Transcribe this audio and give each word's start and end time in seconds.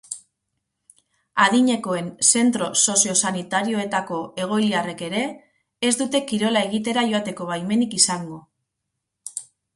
Adinekoen 1.43 2.07
zentro 2.31 2.69
sozio-sanitarioetako 2.85 4.17
egoiliarrek 4.45 5.05
ere 5.09 5.21
ez 5.91 5.93
dute 6.01 6.23
kirola 6.33 6.67
egitera 6.71 7.07
joateko 7.13 7.51
baimenik 7.53 7.97
izango. 8.03 8.43